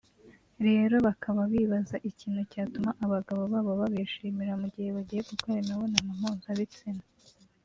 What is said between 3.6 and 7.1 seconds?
babishimira mu ghe bagiye gukora imibonano mpuzabitsina